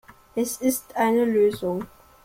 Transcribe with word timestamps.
Es 0.35 0.57
ist 0.57 0.95
eine 0.95 1.25
Lösung. 1.25 1.85